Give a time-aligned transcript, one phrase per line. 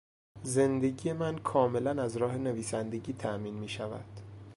[0.43, 4.19] زندگی من کاملا از راه نویسندگی تامین میشود.